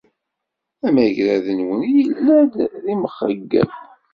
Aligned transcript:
Amagrad-nwen 0.87 1.83
yella-d 1.97 2.53
d 2.83 2.85
imxeyyeb. 2.93 3.69